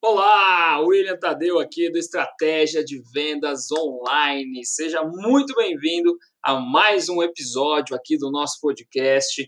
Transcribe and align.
Olá, 0.00 0.78
William 0.78 1.18
Tadeu 1.18 1.58
aqui 1.58 1.90
do 1.90 1.98
Estratégia 1.98 2.84
de 2.84 3.02
Vendas 3.12 3.66
Online. 3.72 4.64
Seja 4.64 5.02
muito 5.02 5.52
bem-vindo 5.56 6.16
a 6.40 6.54
mais 6.54 7.08
um 7.08 7.20
episódio 7.20 7.96
aqui 7.96 8.16
do 8.16 8.30
nosso 8.30 8.60
podcast. 8.60 9.42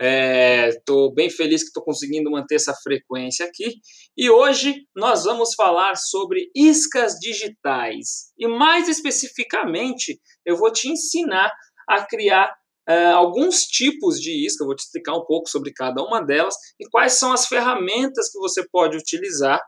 Estou 0.00 1.10
é, 1.10 1.14
bem 1.14 1.28
feliz 1.28 1.60
que 1.60 1.68
estou 1.68 1.84
conseguindo 1.84 2.30
manter 2.30 2.54
essa 2.54 2.74
frequência 2.82 3.44
aqui. 3.44 3.74
E 4.16 4.30
hoje 4.30 4.86
nós 4.96 5.24
vamos 5.24 5.54
falar 5.54 5.94
sobre 5.96 6.50
iscas 6.56 7.16
digitais. 7.20 8.32
E 8.38 8.48
mais 8.48 8.88
especificamente, 8.88 10.18
eu 10.46 10.56
vou 10.56 10.72
te 10.72 10.88
ensinar 10.88 11.52
a 11.86 12.02
criar 12.06 12.58
Uh, 12.88 13.14
alguns 13.14 13.66
tipos 13.66 14.18
de 14.20 14.44
isca, 14.44 14.64
vou 14.64 14.74
te 14.74 14.80
explicar 14.80 15.14
um 15.14 15.24
pouco 15.24 15.48
sobre 15.48 15.70
cada 15.72 16.02
uma 16.02 16.20
delas 16.20 16.56
e 16.80 16.88
quais 16.88 17.12
são 17.12 17.32
as 17.32 17.46
ferramentas 17.46 18.32
que 18.32 18.38
você 18.38 18.66
pode 18.68 18.96
utilizar 18.96 19.60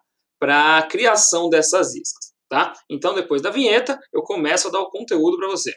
para 0.42 0.78
a 0.78 0.82
criação 0.82 1.48
dessas 1.48 1.94
iscas, 1.94 2.32
tá? 2.48 2.72
Então, 2.90 3.14
depois 3.14 3.40
da 3.40 3.48
vinheta, 3.48 3.96
eu 4.12 4.22
começo 4.22 4.66
a 4.66 4.72
dar 4.72 4.80
o 4.80 4.90
conteúdo 4.90 5.36
para 5.36 5.48
você. 5.48 5.72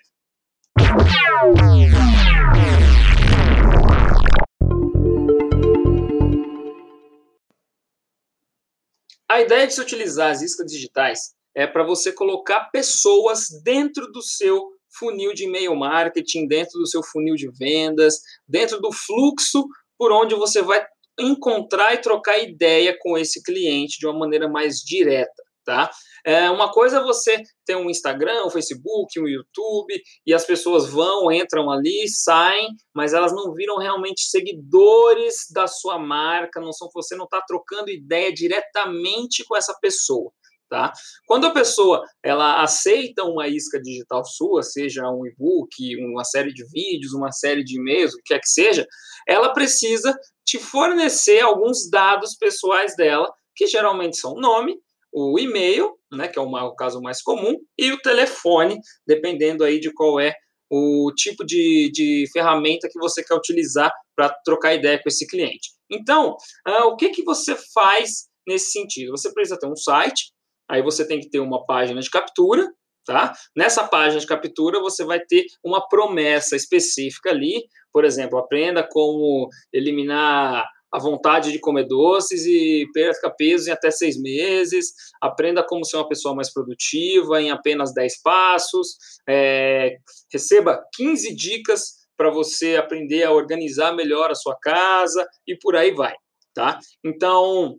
A 9.30 9.40
ideia 9.40 9.68
de 9.68 9.74
se 9.76 9.82
utilizar 9.82 10.32
as 10.32 10.42
iscas 10.42 10.66
digitais 10.66 11.36
é 11.56 11.68
para 11.68 11.86
você 11.86 12.12
colocar 12.12 12.72
pessoas 12.72 13.50
dentro 13.64 14.12
do 14.12 14.24
seu 14.24 14.72
funil 14.98 15.32
de 15.36 15.44
e-mail 15.44 15.76
marketing, 15.76 16.48
dentro 16.48 16.80
do 16.80 16.88
seu 16.88 17.04
funil 17.04 17.36
de 17.36 17.52
vendas, 17.52 18.16
dentro 18.48 18.82
do 18.82 18.92
fluxo 18.92 19.64
por 19.96 20.12
onde 20.12 20.34
você 20.34 20.64
vai 20.64 20.84
encontrar 21.20 21.94
e 21.94 22.02
trocar 22.02 22.38
ideia 22.40 22.96
com 23.00 23.18
esse 23.18 23.42
cliente 23.44 23.98
de 24.00 24.08
uma 24.08 24.18
maneira 24.18 24.48
mais 24.48 24.78
direta, 24.78 25.44
tá? 25.66 25.90
É, 26.26 26.50
uma 26.50 26.72
coisa 26.72 26.98
é 26.98 27.04
você 27.04 27.42
ter 27.66 27.76
um 27.76 27.90
Instagram, 27.90 28.46
um 28.46 28.50
Facebook, 28.50 29.20
um 29.20 29.28
YouTube, 29.28 30.02
e 30.26 30.34
as 30.34 30.46
pessoas 30.46 30.90
vão, 30.90 31.32
entram 31.32 31.70
ali, 31.70 32.08
saem, 32.10 32.70
mas 32.94 33.14
elas 33.14 33.32
não 33.32 33.54
viram 33.54 33.78
realmente 33.78 34.22
seguidores 34.24 35.46
da 35.54 35.68
sua 35.68 36.00
marca, 36.00 36.60
não 36.60 36.74
são 36.74 36.90
você 36.94 37.16
não 37.16 37.26
está 37.26 37.42
trocando 37.48 37.90
ideia 37.90 38.34
diretamente 38.34 39.44
com 39.46 39.56
essa 39.56 39.78
pessoa. 39.80 40.32
Tá? 40.68 40.92
Quando 41.28 41.46
a 41.46 41.52
pessoa 41.52 42.04
ela 42.24 42.64
aceita 42.64 43.24
uma 43.24 43.48
isca 43.48 43.80
digital 43.80 44.26
sua, 44.26 44.64
seja 44.64 45.04
um 45.04 45.26
e-book, 45.26 45.70
uma 46.04 46.24
série 46.24 46.52
de 46.52 46.66
vídeos, 46.72 47.14
uma 47.14 47.32
série 47.32 47.64
de 47.64 47.78
e-mails, 47.80 48.14
o 48.14 48.18
que 48.18 48.34
quer 48.34 48.40
que 48.40 48.50
seja, 48.50 48.86
ela 49.28 49.54
precisa 49.54 50.18
te 50.44 50.58
fornecer 50.58 51.42
alguns 51.42 51.90
dados 51.90 52.36
pessoais 52.36 52.96
dela, 52.96 53.32
que 53.56 53.68
geralmente 53.68 54.18
são 54.18 54.34
o 54.34 54.42
nome, 54.42 54.76
o 55.14 55.40
e-mail, 55.40 55.94
né, 56.12 56.28
que 56.28 56.38
é 56.38 56.42
o, 56.42 56.76
caso 56.76 57.00
mais 57.02 57.22
comum, 57.22 57.56
e 57.78 57.92
o 57.92 58.02
telefone, 58.02 58.80
dependendo 59.08 59.64
aí 59.64 59.80
de 59.80 59.94
qual 59.94 60.20
é 60.20 60.34
o 60.70 61.12
tipo 61.16 61.46
de, 61.46 61.90
de 61.94 62.26
ferramenta 62.34 62.90
que 62.92 63.00
você 63.00 63.24
quer 63.24 63.36
utilizar 63.36 63.92
para 64.16 64.30
trocar 64.44 64.74
ideia 64.74 65.02
com 65.02 65.08
esse 65.08 65.26
cliente. 65.28 65.70
Então, 65.90 66.36
uh, 66.68 66.88
o 66.88 66.96
que, 66.96 67.10
que 67.10 67.24
você 67.24 67.56
faz 67.74 68.28
nesse 68.48 68.72
sentido? 68.72 69.12
Você 69.12 69.32
precisa 69.34 69.58
ter 69.58 69.68
um 69.68 69.76
site, 69.76 70.34
Aí 70.70 70.82
você 70.82 71.08
tem 71.08 71.20
que 71.20 71.30
ter 71.30 71.40
uma 71.40 71.66
página 71.66 72.02
de 72.02 72.10
captura, 72.10 72.68
tá? 73.06 73.34
Nessa 73.56 73.84
página 73.84 74.20
de 74.20 74.28
captura 74.28 74.80
você 74.80 75.04
vai 75.04 75.20
ter 75.20 75.46
uma 75.64 75.88
promessa 75.88 76.56
específica 76.56 77.30
ali, 77.30 77.64
por 77.92 78.04
exemplo, 78.04 78.38
aprenda 78.38 78.88
como 78.88 79.48
eliminar 79.72 80.66
a 80.92 81.00
vontade 81.00 81.52
de 81.52 81.60
comer 81.60 81.86
doces 81.86 82.46
e 82.46 82.88
perca 82.94 83.30
peso 83.30 83.70
em 83.70 83.74
até 83.74 83.92
seis 83.92 84.20
meses, 84.20 84.94
aprenda 85.22 85.66
como 85.66 85.84
ser 85.84 85.98
uma 85.98 86.08
pessoa 86.08 86.34
mais 86.34 86.52
produtiva 86.52 87.42
em 87.42 87.52
apenas 87.52 87.94
10 87.94 88.22
passos, 88.22 88.96
é, 89.28 89.98
receba 90.32 90.82
15 90.94 91.36
dicas 91.36 92.06
para 92.16 92.30
você 92.30 92.78
aprender 92.78 93.24
a 93.24 93.32
organizar 93.32 93.94
melhor 93.94 94.32
a 94.32 94.36
sua 94.36 94.58
casa 94.62 95.28
e 95.46 95.58
por 95.58 95.76
aí 95.76 95.92
vai, 95.92 96.14
tá? 96.54 96.80
Então, 97.04 97.78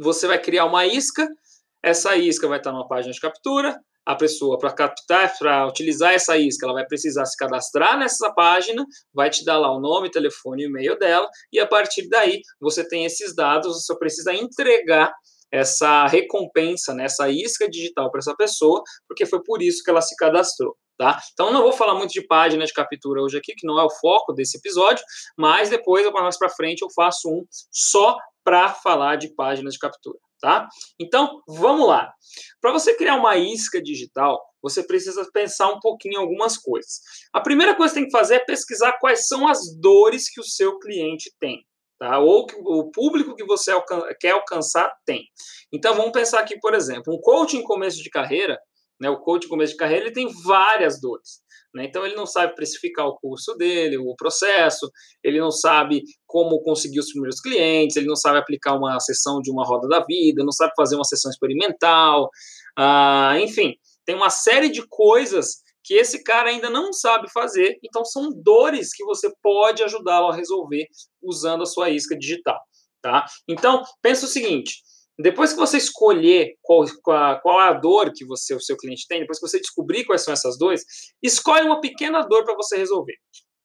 você 0.00 0.26
vai 0.26 0.40
criar 0.40 0.64
uma 0.64 0.86
isca 0.86 1.28
essa 1.84 2.16
isca 2.16 2.48
vai 2.48 2.58
estar 2.58 2.72
numa 2.72 2.88
página 2.88 3.12
de 3.12 3.20
captura. 3.20 3.78
A 4.06 4.14
pessoa, 4.14 4.58
para 4.58 4.72
captar, 4.72 5.32
para 5.38 5.66
utilizar 5.66 6.12
essa 6.12 6.36
isca, 6.36 6.66
ela 6.66 6.74
vai 6.74 6.86
precisar 6.86 7.24
se 7.26 7.36
cadastrar 7.36 7.98
nessa 7.98 8.32
página, 8.32 8.84
vai 9.14 9.30
te 9.30 9.44
dar 9.44 9.58
lá 9.58 9.70
o 9.70 9.80
nome, 9.80 10.10
telefone 10.10 10.62
e 10.62 10.66
e-mail 10.66 10.98
dela, 10.98 11.28
e 11.50 11.58
a 11.58 11.66
partir 11.66 12.08
daí 12.08 12.40
você 12.60 12.86
tem 12.86 13.06
esses 13.06 13.34
dados, 13.34 13.82
você 13.82 13.98
precisa 13.98 14.34
entregar 14.34 15.10
essa 15.50 16.06
recompensa, 16.06 16.92
né, 16.92 17.04
essa 17.04 17.30
isca 17.30 17.68
digital 17.68 18.10
para 18.10 18.18
essa 18.18 18.34
pessoa, 18.36 18.82
porque 19.08 19.24
foi 19.24 19.42
por 19.42 19.62
isso 19.62 19.82
que 19.82 19.90
ela 19.90 20.02
se 20.02 20.16
cadastrou. 20.16 20.76
Tá? 20.96 21.18
Então 21.32 21.52
não 21.52 21.62
vou 21.62 21.72
falar 21.72 21.94
muito 21.94 22.12
de 22.12 22.24
página 22.24 22.64
de 22.64 22.72
captura 22.72 23.20
hoje 23.20 23.38
aqui, 23.38 23.54
que 23.54 23.66
não 23.66 23.80
é 23.80 23.84
o 23.84 23.90
foco 23.90 24.32
desse 24.32 24.58
episódio, 24.58 25.04
mas 25.36 25.68
depois, 25.68 26.08
mais 26.12 26.38
para 26.38 26.48
frente, 26.48 26.82
eu 26.82 26.88
faço 26.94 27.28
um 27.28 27.44
só 27.72 28.16
para 28.44 28.68
falar 28.68 29.16
de 29.16 29.34
páginas 29.34 29.74
de 29.74 29.78
captura 29.78 30.18
tá? 30.44 30.68
Então, 31.00 31.40
vamos 31.48 31.86
lá. 31.86 32.12
Para 32.60 32.70
você 32.70 32.94
criar 32.94 33.16
uma 33.16 33.34
isca 33.38 33.80
digital, 33.80 34.38
você 34.62 34.82
precisa 34.82 35.26
pensar 35.32 35.68
um 35.68 35.80
pouquinho 35.80 36.14
em 36.14 36.18
algumas 36.18 36.58
coisas. 36.58 37.00
A 37.32 37.40
primeira 37.40 37.74
coisa 37.74 37.94
que 37.94 38.00
tem 38.00 38.06
que 38.06 38.16
fazer 38.16 38.34
é 38.34 38.44
pesquisar 38.44 38.98
quais 39.00 39.26
são 39.26 39.48
as 39.48 39.60
dores 39.80 40.30
que 40.30 40.38
o 40.38 40.44
seu 40.44 40.78
cliente 40.78 41.32
tem. 41.40 41.64
Tá? 41.98 42.18
Ou 42.18 42.44
que 42.44 42.56
o 42.56 42.90
público 42.90 43.34
que 43.34 43.44
você 43.46 43.70
alcan 43.70 44.02
quer 44.20 44.32
alcançar 44.32 44.92
tem. 45.06 45.22
Então 45.72 45.94
vamos 45.94 46.12
pensar 46.12 46.40
aqui, 46.40 46.60
por 46.60 46.74
exemplo, 46.74 47.14
um 47.14 47.20
coaching 47.22 47.58
em 47.58 47.64
começo 47.64 48.02
de 48.02 48.10
carreira, 48.10 48.58
né, 49.00 49.08
o 49.08 49.20
coach 49.20 49.46
em 49.46 49.48
começo 49.48 49.72
de 49.72 49.78
carreira, 49.78 50.04
ele 50.04 50.14
tem 50.14 50.28
várias 50.44 51.00
dores. 51.00 51.40
Né? 51.74 51.84
Então, 51.86 52.06
ele 52.06 52.14
não 52.14 52.24
sabe 52.24 52.54
precificar 52.54 53.06
o 53.06 53.16
curso 53.16 53.54
dele, 53.56 53.98
o 53.98 54.14
processo, 54.14 54.88
ele 55.22 55.40
não 55.40 55.50
sabe 55.50 56.02
como 56.26 56.62
conseguir 56.62 57.00
os 57.00 57.10
primeiros 57.10 57.40
clientes, 57.40 57.96
ele 57.96 58.06
não 58.06 58.14
sabe 58.14 58.38
aplicar 58.38 58.76
uma 58.76 59.00
sessão 59.00 59.40
de 59.40 59.50
uma 59.50 59.64
roda 59.64 59.88
da 59.88 60.04
vida, 60.04 60.44
não 60.44 60.52
sabe 60.52 60.72
fazer 60.76 60.94
uma 60.94 61.04
sessão 61.04 61.30
experimental, 61.30 62.30
ah, 62.78 63.34
enfim, 63.40 63.74
tem 64.06 64.14
uma 64.14 64.30
série 64.30 64.68
de 64.68 64.86
coisas 64.86 65.64
que 65.82 65.94
esse 65.94 66.22
cara 66.22 66.48
ainda 66.48 66.70
não 66.70 66.92
sabe 66.92 67.30
fazer, 67.30 67.78
então 67.82 68.04
são 68.04 68.30
dores 68.32 68.94
que 68.94 69.04
você 69.04 69.30
pode 69.42 69.82
ajudá-lo 69.82 70.28
a 70.28 70.34
resolver 70.34 70.86
usando 71.22 71.62
a 71.62 71.66
sua 71.66 71.90
isca 71.90 72.16
digital. 72.16 72.58
Tá? 73.02 73.26
Então, 73.46 73.82
pensa 74.00 74.24
o 74.24 74.28
seguinte: 74.28 74.76
depois 75.18 75.52
que 75.52 75.58
você 75.58 75.76
escolher 75.76 76.54
qual, 76.60 76.84
qual, 77.02 77.60
é 77.60 77.68
a 77.68 77.72
dor 77.72 78.12
que 78.14 78.24
você, 78.24 78.54
o 78.54 78.60
seu 78.60 78.76
cliente 78.76 79.06
tem, 79.08 79.20
depois 79.20 79.38
que 79.38 79.46
você 79.46 79.60
descobrir 79.60 80.04
quais 80.04 80.22
são 80.22 80.34
essas 80.34 80.58
dores, 80.58 80.82
escolhe 81.22 81.64
uma 81.64 81.80
pequena 81.80 82.22
dor 82.22 82.44
para 82.44 82.56
você 82.56 82.76
resolver. 82.76 83.14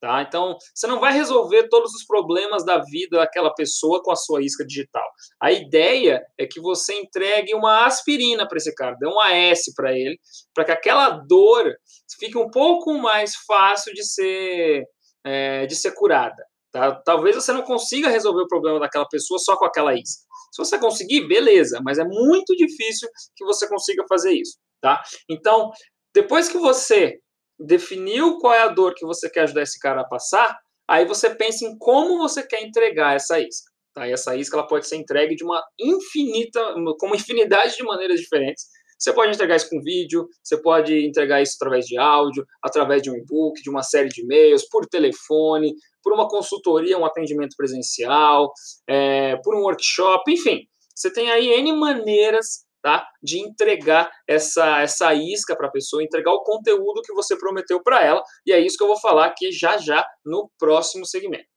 Tá? 0.02 0.22
Então, 0.22 0.56
você 0.74 0.88
não 0.88 1.00
vai 1.00 1.12
resolver 1.12 1.68
todos 1.68 1.94
os 1.94 2.06
problemas 2.06 2.64
da 2.64 2.82
vida 2.82 3.18
daquela 3.18 3.54
pessoa 3.54 4.02
com 4.02 4.12
a 4.12 4.16
sua 4.16 4.42
isca 4.42 4.66
digital. 4.66 5.04
A 5.42 5.52
ideia 5.52 6.22
é 6.40 6.46
que 6.46 6.62
você 6.62 6.94
entregue 6.94 7.54
uma 7.54 7.86
aspirina 7.86 8.48
para 8.48 8.58
esse 8.58 8.74
cara, 8.74 8.96
dê 8.98 9.06
um 9.06 9.20
AS 9.20 9.74
para 9.76 9.92
ele, 9.92 10.18
para 10.54 10.64
que 10.64 10.72
aquela 10.72 11.10
dor 11.10 11.76
fique 12.18 12.38
um 12.38 12.50
pouco 12.50 12.94
mais 12.94 13.36
fácil 13.46 13.94
de 13.94 14.06
ser, 14.06 14.86
é, 15.26 15.66
de 15.66 15.76
ser 15.76 15.92
curada. 15.94 16.46
Tá? 16.72 16.96
Talvez 17.04 17.36
você 17.36 17.52
não 17.52 17.64
consiga 17.64 18.08
resolver 18.08 18.44
o 18.44 18.48
problema 18.48 18.80
daquela 18.80 19.08
pessoa 19.08 19.38
só 19.38 19.58
com 19.58 19.66
aquela 19.66 19.94
isca. 19.96 20.29
Se 20.52 20.58
você 20.58 20.80
conseguir, 20.80 21.28
beleza, 21.28 21.80
mas 21.84 21.98
é 22.00 22.04
muito 22.04 22.56
difícil 22.56 23.10
que 23.36 23.46
você 23.46 23.68
consiga 23.68 24.04
fazer 24.08 24.34
isso, 24.34 24.58
tá? 24.82 25.02
Então, 25.30 25.72
depois 26.14 26.50
que 26.50 26.58
você 26.58 27.20
definiu 27.60 28.38
qual 28.40 28.54
é 28.54 28.62
a 28.62 28.70
dor 28.70 28.94
que 28.96 29.06
você 29.06 29.30
quer 29.30 29.42
ajudar 29.42 29.64
esse 29.64 29.80
cara 29.80 30.02
a 30.02 30.08
passar, 30.08 30.58
aí 30.90 31.06
você 31.06 31.30
pensa 31.30 31.66
em 31.66 31.78
como 31.78 32.18
você 32.18 32.42
quer 32.42 32.64
entregar 32.64 33.16
essa 33.16 33.40
isca. 33.40 33.70
Tá? 33.94 34.08
E 34.08 34.12
essa 34.12 34.36
isca 34.36 34.56
ela 34.56 34.68
pode 34.68 34.88
ser 34.88 34.96
entregue 34.96 35.36
de 35.36 35.44
uma 35.44 35.62
infinita, 35.80 36.74
com 37.00 37.08
uma 37.08 37.16
infinidade 37.16 37.76
de 37.76 37.84
maneiras 37.84 38.20
diferentes. 38.20 38.68
Você 39.00 39.14
pode 39.14 39.34
entregar 39.34 39.56
isso 39.56 39.70
com 39.70 39.82
vídeo, 39.82 40.28
você 40.44 40.62
pode 40.62 41.08
entregar 41.08 41.42
isso 41.42 41.56
através 41.56 41.86
de 41.86 41.98
áudio, 41.98 42.46
através 42.62 43.02
de 43.02 43.10
um 43.10 43.16
e-book, 43.16 43.62
de 43.62 43.70
uma 43.70 43.82
série 43.82 44.10
de 44.10 44.22
e-mails, 44.22 44.68
por 44.70 44.86
telefone, 44.86 45.74
por 46.04 46.14
uma 46.14 46.28
consultoria, 46.28 46.98
um 46.98 47.06
atendimento 47.06 47.56
presencial, 47.56 48.52
é, 48.88 49.38
por 49.38 49.56
um 49.56 49.62
workshop, 49.62 50.30
enfim. 50.32 50.66
Você 50.94 51.12
tem 51.14 51.32
aí 51.32 51.48
N 51.48 51.72
maneiras 51.74 52.66
tá, 52.82 53.06
de 53.24 53.40
entregar 53.40 54.10
essa, 54.28 54.82
essa 54.82 55.14
isca 55.14 55.56
para 55.56 55.68
a 55.68 55.72
pessoa, 55.72 56.04
entregar 56.04 56.32
o 56.32 56.44
conteúdo 56.44 57.02
que 57.02 57.14
você 57.14 57.38
prometeu 57.38 57.82
para 57.82 58.04
ela, 58.04 58.22
e 58.46 58.52
é 58.52 58.60
isso 58.60 58.78
que 58.78 58.84
eu 58.84 58.88
vou 58.88 59.00
falar 59.00 59.28
aqui 59.28 59.52
já 59.52 59.78
já 59.78 60.06
no 60.26 60.50
próximo 60.58 61.06
segmento. 61.06 61.48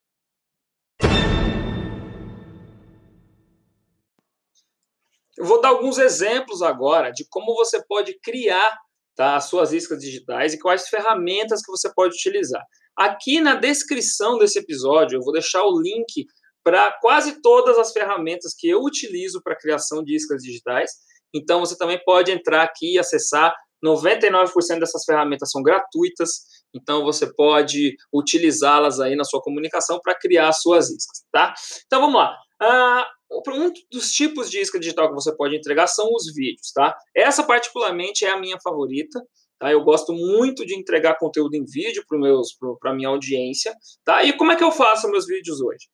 Eu 5.42 5.48
vou 5.48 5.60
dar 5.60 5.70
alguns 5.70 5.98
exemplos 5.98 6.62
agora 6.62 7.10
de 7.10 7.26
como 7.28 7.52
você 7.56 7.84
pode 7.88 8.16
criar 8.20 8.78
tá, 9.16 9.34
as 9.34 9.46
suas 9.46 9.72
iscas 9.72 9.98
digitais 9.98 10.54
e 10.54 10.58
quais 10.60 10.86
ferramentas 10.86 11.60
que 11.62 11.72
você 11.72 11.92
pode 11.92 12.14
utilizar. 12.14 12.62
Aqui 12.96 13.40
na 13.40 13.56
descrição 13.56 14.38
desse 14.38 14.60
episódio, 14.60 15.16
eu 15.16 15.20
vou 15.20 15.32
deixar 15.32 15.64
o 15.64 15.82
link 15.82 16.26
para 16.62 16.92
quase 17.00 17.42
todas 17.42 17.76
as 17.76 17.90
ferramentas 17.90 18.54
que 18.56 18.68
eu 18.68 18.82
utilizo 18.82 19.42
para 19.42 19.58
criação 19.58 20.04
de 20.04 20.14
iscas 20.14 20.44
digitais. 20.44 20.92
Então, 21.34 21.58
você 21.58 21.76
também 21.76 22.00
pode 22.04 22.30
entrar 22.30 22.62
aqui 22.62 22.94
e 22.94 22.98
acessar. 23.00 23.52
99% 23.84 24.78
dessas 24.78 25.04
ferramentas 25.04 25.50
são 25.50 25.60
gratuitas, 25.60 26.42
então 26.72 27.02
você 27.02 27.26
pode 27.34 27.96
utilizá-las 28.14 29.00
aí 29.00 29.16
na 29.16 29.24
sua 29.24 29.42
comunicação 29.42 29.98
para 30.00 30.14
criar 30.14 30.52
suas 30.52 30.88
iscas, 30.88 31.24
tá? 31.32 31.52
Então 31.84 32.00
vamos 32.00 32.14
lá. 32.14 32.38
Uh, 32.62 33.04
um 33.48 33.72
dos 33.90 34.12
tipos 34.12 34.50
de 34.50 34.60
isca 34.60 34.78
digital 34.78 35.08
que 35.08 35.14
você 35.14 35.34
pode 35.34 35.56
entregar 35.56 35.86
são 35.88 36.08
os 36.14 36.32
vídeos, 36.32 36.70
tá? 36.72 36.96
Essa 37.14 37.42
particularmente 37.42 38.24
é 38.24 38.30
a 38.30 38.38
minha 38.38 38.58
favorita. 38.62 39.20
Tá? 39.58 39.70
Eu 39.70 39.84
gosto 39.84 40.12
muito 40.12 40.66
de 40.66 40.74
entregar 40.74 41.18
conteúdo 41.18 41.54
em 41.54 41.64
vídeo 41.64 42.04
para 42.80 42.90
a 42.90 42.94
minha 42.94 43.08
audiência. 43.08 43.72
Tá? 44.04 44.24
E 44.24 44.32
como 44.32 44.50
é 44.50 44.56
que 44.56 44.64
eu 44.64 44.72
faço 44.72 45.08
meus 45.08 45.24
vídeos 45.24 45.60
hoje? 45.60 45.86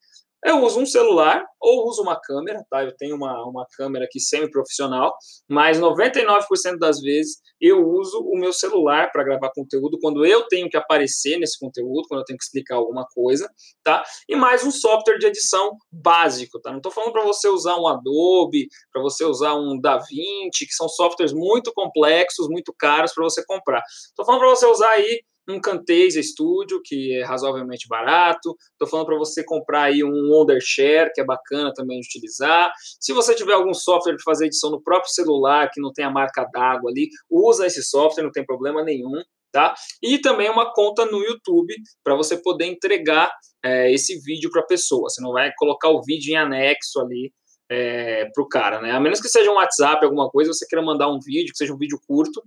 Eu 0.45 0.63
uso 0.63 0.81
um 0.81 0.87
celular 0.87 1.45
ou 1.61 1.89
uso 1.89 2.03
uma 2.03 2.19
câmera, 2.21 2.65
tá? 2.71 2.85
Eu 2.85 2.97
tenho 2.97 3.17
uma, 3.17 3.45
uma 3.45 3.67
câmera 3.77 4.05
aqui 4.05 4.21
semi-profissional, 4.21 5.13
mas 5.49 5.81
99% 5.81 6.79
das 6.79 7.01
vezes 7.01 7.41
eu 7.61 7.85
uso 7.85 8.21
o 8.21 8.39
meu 8.39 8.53
celular 8.53 9.11
para 9.11 9.25
gravar 9.25 9.51
conteúdo 9.53 9.99
quando 10.01 10.25
eu 10.25 10.47
tenho 10.47 10.69
que 10.69 10.77
aparecer 10.77 11.39
nesse 11.39 11.59
conteúdo, 11.59 12.07
quando 12.09 12.21
eu 12.21 12.25
tenho 12.25 12.39
que 12.39 12.45
explicar 12.45 12.77
alguma 12.77 13.05
coisa, 13.13 13.51
tá? 13.83 14.05
E 14.29 14.37
mais 14.37 14.65
um 14.65 14.71
software 14.71 15.19
de 15.19 15.27
edição 15.27 15.77
básico, 15.91 16.61
tá? 16.61 16.71
Não 16.71 16.79
estou 16.79 16.93
falando 16.93 17.13
para 17.13 17.25
você 17.25 17.49
usar 17.49 17.77
um 17.77 17.89
Adobe, 17.89 18.69
para 18.93 19.03
você 19.03 19.25
usar 19.25 19.55
um 19.55 19.81
DaVinci, 19.81 20.67
que 20.67 20.75
são 20.75 20.89
softwares 20.89 21.33
muito 21.33 21.73
complexos, 21.73 22.49
muito 22.49 22.73
caros 22.79 23.13
para 23.13 23.25
você 23.25 23.45
comprar. 23.45 23.83
Estou 24.09 24.25
falando 24.25 24.41
para 24.41 24.51
você 24.51 24.67
usar 24.67 24.91
aí 24.91 25.21
um 25.49 25.61
Camtasia 25.61 26.23
Studio, 26.23 26.81
que 26.85 27.17
é 27.17 27.25
razoavelmente 27.25 27.89
barato. 27.89 28.55
Estou 28.73 28.87
falando 28.87 29.07
para 29.07 29.19
você 29.19 29.43
comprar 29.45 29.85
aí 29.85 30.05
um 30.05 30.31
Wondershare, 30.31 31.11
que 31.15 31.21
é 31.21 31.25
bacana 31.25 31.73
também 31.75 32.01
de 32.01 32.07
utilizar. 32.07 32.71
Se 33.01 33.13
você 33.13 33.35
tiver 33.35 33.55
algum 33.55 33.73
software 33.73 34.17
de 34.17 34.23
fazer 34.23 34.47
edição 34.47 34.71
no 34.71 34.83
próprio 34.83 35.11
celular, 35.11 35.71
que 35.73 35.81
não 35.81 35.93
tem 35.93 36.05
a 36.05 36.11
marca 36.11 36.45
d'água 36.53 36.91
ali, 36.91 37.09
usa 37.31 37.67
esse 37.67 37.83
software, 37.83 38.25
não 38.25 38.33
tem 38.33 38.45
problema 38.45 38.85
nenhum. 38.85 39.23
Tá? 39.51 39.75
E 40.03 40.19
também 40.19 40.51
uma 40.51 40.75
conta 40.75 41.07
no 41.07 41.25
YouTube 41.25 41.75
para 42.05 42.15
você 42.15 42.37
poder 42.37 42.67
entregar 42.67 43.33
é, 43.65 43.91
esse 43.91 44.21
vídeo 44.21 44.51
para 44.51 44.61
a 44.61 44.67
pessoa. 44.67 45.09
Você 45.09 45.23
não 45.23 45.33
vai 45.33 45.51
colocar 45.57 45.89
o 45.89 46.03
vídeo 46.03 46.33
em 46.33 46.37
anexo 46.37 47.01
ali 47.01 47.33
é, 47.71 48.27
para 48.27 48.43
o 48.43 48.49
cara, 48.49 48.81
né? 48.81 48.93
A 48.93 49.01
menos 49.01 49.21
que 49.21 49.29
seja 49.29 49.51
um 49.51 49.55
WhatsApp, 49.55 50.05
alguma 50.05 50.29
coisa, 50.29 50.53
você 50.53 50.67
queira 50.67 50.85
mandar 50.85 51.09
um 51.09 51.19
vídeo, 51.19 51.53
que 51.53 51.59
seja 51.59 51.73
um 51.73 51.79
vídeo 51.79 51.99
curto, 52.07 52.43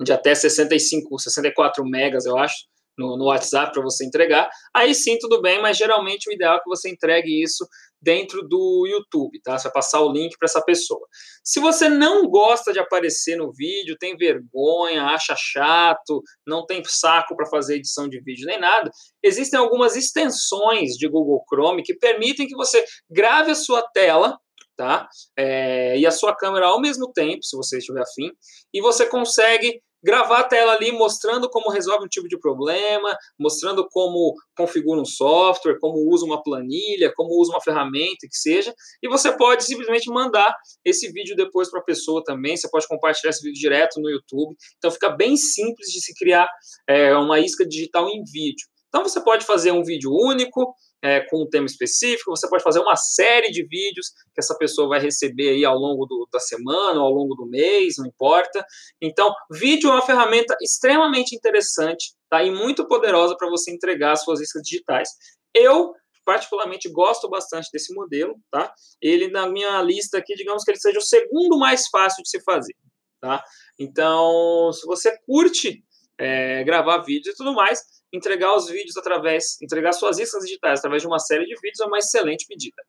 de 0.00 0.12
até 0.12 0.34
65, 0.34 1.18
64 1.18 1.84
megas, 1.84 2.24
eu 2.24 2.36
acho, 2.38 2.56
no, 2.98 3.16
no 3.16 3.26
WhatsApp 3.26 3.72
para 3.72 3.82
você 3.82 4.04
entregar. 4.04 4.50
Aí 4.74 4.94
sim, 4.94 5.16
tudo 5.18 5.40
bem, 5.40 5.62
mas 5.62 5.76
geralmente 5.76 6.28
o 6.28 6.32
ideal 6.32 6.56
é 6.56 6.60
que 6.60 6.68
você 6.68 6.90
entregue 6.90 7.42
isso 7.42 7.66
dentro 8.00 8.46
do 8.46 8.86
YouTube, 8.86 9.40
tá? 9.42 9.56
Você 9.56 9.64
vai 9.64 9.72
passar 9.72 10.00
o 10.00 10.12
link 10.12 10.36
para 10.38 10.46
essa 10.46 10.62
pessoa. 10.62 11.06
Se 11.42 11.60
você 11.60 11.88
não 11.88 12.28
gosta 12.28 12.72
de 12.72 12.78
aparecer 12.78 13.36
no 13.36 13.52
vídeo, 13.52 13.96
tem 13.98 14.16
vergonha, 14.16 15.04
acha 15.04 15.34
chato, 15.36 16.22
não 16.46 16.66
tem 16.66 16.82
saco 16.84 17.36
para 17.36 17.48
fazer 17.48 17.76
edição 17.76 18.08
de 18.08 18.20
vídeo 18.20 18.46
nem 18.46 18.60
nada, 18.60 18.90
existem 19.22 19.58
algumas 19.58 19.96
extensões 19.96 20.92
de 20.92 21.08
Google 21.08 21.42
Chrome 21.48 21.82
que 21.82 21.94
permitem 21.94 22.46
que 22.46 22.56
você 22.56 22.84
grave 23.10 23.52
a 23.52 23.56
sua 23.56 23.82
tela 23.92 24.36
tá? 24.76 25.08
É, 25.36 25.98
e 25.98 26.06
a 26.06 26.10
sua 26.12 26.36
câmera 26.36 26.68
ao 26.68 26.80
mesmo 26.80 27.12
tempo, 27.12 27.42
se 27.42 27.56
você 27.56 27.78
estiver 27.78 28.00
afim, 28.00 28.30
e 28.72 28.80
você 28.80 29.04
consegue 29.06 29.82
gravar 30.02 30.40
a 30.40 30.44
tela 30.44 30.72
ali 30.72 30.92
mostrando 30.92 31.48
como 31.48 31.70
resolve 31.70 32.04
um 32.04 32.08
tipo 32.08 32.28
de 32.28 32.38
problema, 32.38 33.16
mostrando 33.38 33.86
como 33.88 34.34
configura 34.56 35.00
um 35.00 35.04
software, 35.04 35.78
como 35.80 36.08
usa 36.10 36.24
uma 36.24 36.42
planilha, 36.42 37.12
como 37.14 37.40
usa 37.40 37.52
uma 37.52 37.60
ferramenta, 37.60 38.26
que 38.28 38.36
seja, 38.36 38.74
e 39.02 39.08
você 39.08 39.36
pode 39.36 39.64
simplesmente 39.64 40.10
mandar 40.10 40.54
esse 40.84 41.10
vídeo 41.12 41.36
depois 41.36 41.70
para 41.70 41.80
a 41.80 41.84
pessoa 41.84 42.22
também, 42.24 42.56
você 42.56 42.68
pode 42.70 42.86
compartilhar 42.86 43.30
esse 43.30 43.42
vídeo 43.42 43.60
direto 43.60 44.00
no 44.00 44.10
YouTube, 44.10 44.56
então 44.76 44.90
fica 44.90 45.10
bem 45.10 45.36
simples 45.36 45.88
de 45.88 46.00
se 46.00 46.14
criar 46.14 46.48
é, 46.88 47.14
uma 47.14 47.40
isca 47.40 47.66
digital 47.66 48.08
em 48.08 48.22
vídeo. 48.24 48.66
Então 48.88 49.02
você 49.02 49.22
pode 49.22 49.44
fazer 49.44 49.70
um 49.70 49.84
vídeo 49.84 50.10
único, 50.10 50.74
é, 51.02 51.20
com 51.20 51.42
um 51.42 51.48
tema 51.48 51.66
específico, 51.66 52.30
você 52.30 52.48
pode 52.48 52.62
fazer 52.62 52.80
uma 52.80 52.96
série 52.96 53.50
de 53.50 53.64
vídeos 53.64 54.10
que 54.34 54.40
essa 54.40 54.56
pessoa 54.56 54.88
vai 54.88 55.00
receber 55.00 55.50
aí 55.50 55.64
ao 55.64 55.76
longo 55.76 56.06
do, 56.06 56.28
da 56.32 56.40
semana, 56.40 57.00
ao 57.00 57.10
longo 57.10 57.34
do 57.34 57.46
mês, 57.46 57.96
não 57.98 58.06
importa. 58.06 58.64
Então, 59.00 59.32
vídeo 59.50 59.90
é 59.90 59.92
uma 59.92 60.02
ferramenta 60.02 60.56
extremamente 60.60 61.36
interessante 61.36 62.14
tá, 62.28 62.42
e 62.42 62.50
muito 62.50 62.86
poderosa 62.88 63.36
para 63.36 63.48
você 63.48 63.70
entregar 63.70 64.12
as 64.12 64.22
suas 64.24 64.40
listas 64.40 64.62
digitais. 64.62 65.10
Eu 65.54 65.92
particularmente 66.24 66.90
gosto 66.90 67.26
bastante 67.28 67.70
desse 67.72 67.94
modelo, 67.94 68.34
tá? 68.50 68.70
Ele 69.00 69.28
na 69.28 69.48
minha 69.48 69.80
lista 69.80 70.18
aqui, 70.18 70.34
digamos 70.34 70.62
que 70.62 70.70
ele 70.70 70.78
seja 70.78 70.98
o 70.98 71.02
segundo 71.02 71.58
mais 71.58 71.88
fácil 71.88 72.22
de 72.22 72.28
se 72.28 72.42
fazer, 72.42 72.74
tá? 73.18 73.42
Então, 73.78 74.70
se 74.72 74.84
você 74.84 75.16
curte 75.24 75.82
é, 76.18 76.62
gravar 76.64 76.98
vídeos 76.98 77.34
e 77.34 77.38
tudo 77.38 77.54
mais, 77.54 77.80
entregar 78.12 78.54
os 78.54 78.68
vídeos 78.68 78.96
através, 78.96 79.60
entregar 79.60 79.92
suas 79.92 80.18
listas 80.18 80.44
digitais 80.44 80.78
através 80.78 81.02
de 81.02 81.08
uma 81.08 81.18
série 81.18 81.44
de 81.44 81.54
vídeos 81.60 81.80
é 81.80 81.84
uma 81.84 81.98
excelente 81.98 82.46
medida. 82.48 82.82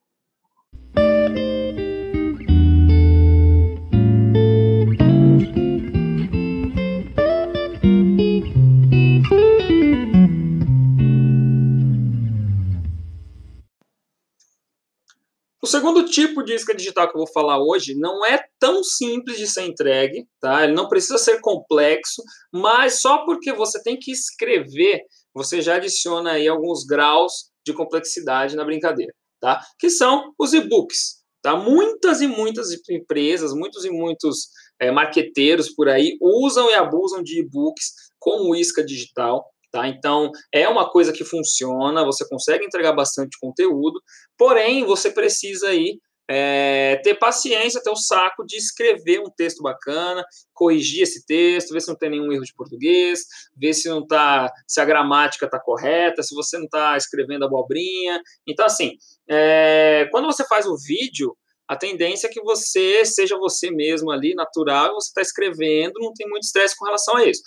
Segundo 15.79 16.03
tipo 16.03 16.43
de 16.43 16.53
isca 16.53 16.75
digital 16.75 17.07
que 17.07 17.15
eu 17.15 17.23
vou 17.23 17.31
falar 17.31 17.57
hoje 17.57 17.95
não 17.95 18.25
é 18.25 18.43
tão 18.59 18.83
simples 18.83 19.37
de 19.37 19.47
ser 19.47 19.63
entregue, 19.63 20.27
tá? 20.41 20.65
Ele 20.65 20.73
não 20.73 20.89
precisa 20.89 21.17
ser 21.17 21.39
complexo, 21.39 22.21
mas 22.51 22.99
só 22.99 23.23
porque 23.23 23.53
você 23.53 23.81
tem 23.81 23.97
que 23.97 24.11
escrever, 24.11 25.03
você 25.33 25.61
já 25.61 25.75
adiciona 25.75 26.33
aí 26.33 26.49
alguns 26.49 26.83
graus 26.83 27.49
de 27.65 27.73
complexidade 27.73 28.57
na 28.57 28.65
brincadeira, 28.65 29.13
tá? 29.39 29.61
Que 29.79 29.89
são 29.89 30.33
os 30.37 30.53
e-books, 30.53 31.23
tá? 31.41 31.55
Muitas 31.55 32.19
e 32.19 32.27
muitas 32.27 32.71
empresas, 32.89 33.53
muitos 33.53 33.85
e 33.85 33.89
muitos 33.89 34.49
é, 34.81 34.91
marqueteiros 34.91 35.69
por 35.73 35.87
aí 35.87 36.17
usam 36.21 36.69
e 36.69 36.73
abusam 36.73 37.23
de 37.23 37.39
e-books 37.39 37.93
como 38.19 38.53
isca 38.53 38.83
digital, 38.83 39.45
Tá? 39.71 39.87
Então, 39.87 40.31
é 40.51 40.67
uma 40.67 40.89
coisa 40.89 41.13
que 41.13 41.23
funciona, 41.23 42.03
você 42.03 42.27
consegue 42.27 42.65
entregar 42.65 42.93
bastante 42.93 43.37
conteúdo, 43.39 44.01
porém, 44.35 44.83
você 44.83 45.11
precisa 45.11 45.69
aí 45.69 45.99
é, 46.31 46.99
ter 47.03 47.15
paciência, 47.15 47.81
ter 47.81 47.89
o 47.89 47.95
saco 47.95 48.45
de 48.45 48.55
escrever 48.55 49.19
um 49.19 49.31
texto 49.35 49.63
bacana, 49.63 50.23
corrigir 50.53 51.01
esse 51.01 51.25
texto, 51.25 51.71
ver 51.71 51.81
se 51.81 51.87
não 51.87 51.95
tem 51.95 52.11
nenhum 52.11 52.31
erro 52.31 52.43
de 52.43 52.53
português, 52.53 53.21
ver 53.57 53.73
se 53.73 53.89
não 53.89 54.05
tá, 54.05 54.51
se 54.67 54.79
a 54.79 54.85
gramática 54.85 55.45
está 55.45 55.59
correta, 55.59 56.21
se 56.21 56.35
você 56.35 56.57
não 56.57 56.65
está 56.65 56.95
escrevendo 56.97 57.45
abobrinha. 57.45 58.21
Então, 58.47 58.65
assim, 58.65 58.93
é, 59.27 60.07
quando 60.11 60.25
você 60.25 60.45
faz 60.45 60.67
o 60.67 60.77
vídeo, 60.77 61.35
a 61.67 61.75
tendência 61.75 62.27
é 62.27 62.31
que 62.31 62.41
você 62.41 63.05
seja 63.05 63.37
você 63.37 63.69
mesmo 63.71 64.11
ali, 64.11 64.35
natural, 64.35 64.93
você 64.95 65.09
está 65.09 65.21
escrevendo, 65.21 65.93
não 65.99 66.13
tem 66.13 66.27
muito 66.27 66.43
estresse 66.43 66.75
com 66.75 66.85
relação 66.85 67.17
a 67.17 67.25
isso 67.25 67.41